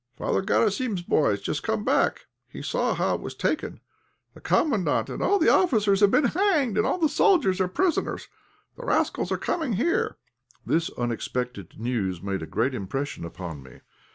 [0.17, 2.25] Father Garasim's boy has just come back.
[2.47, 3.81] He saw how it was taken.
[4.33, 8.27] The Commandant and all the officers have been hanged, all the soldiers are prisoners.
[8.77, 10.17] The rascals are coming here."
[10.65, 13.81] This unexpected news made a great impression upon me.